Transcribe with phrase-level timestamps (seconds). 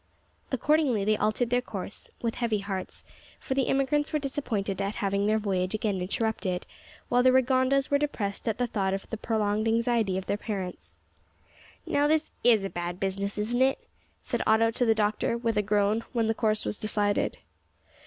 [0.51, 3.03] Accordingly, they altered their course, with heavy hearts,
[3.39, 6.65] for the emigrants were disappointed at having their voyage again interrupted,
[7.07, 10.97] while the Rigondas were depressed at the thought of the prolonged anxiety of their parents.
[11.85, 13.77] "Now this is a bad business, isn't it?"
[14.23, 17.37] said Otto to the doctor, with a groan, when the course was decided.